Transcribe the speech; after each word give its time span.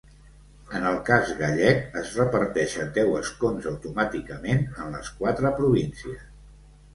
En 0.77 0.85
el 0.91 0.95
cas 1.09 1.33
gallec, 1.41 1.83
es 2.01 2.15
reparteixen 2.19 2.89
deu 2.95 3.13
escons 3.19 3.69
automàticament 3.73 4.65
en 4.87 4.91
les 4.97 5.13
quatre 5.21 5.55
províncies. 5.61 6.27